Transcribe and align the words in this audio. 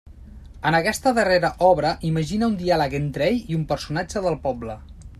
En 0.69 0.77
aquesta 0.77 1.13
darrera 1.17 1.51
obra 1.69 1.93
imagina 2.11 2.51
un 2.53 2.57
diàleg 2.65 2.99
entre 3.03 3.29
ell 3.35 3.41
i 3.55 3.63
un 3.63 3.71
personatge 3.75 4.29
del 4.29 4.43
poble. 4.49 4.81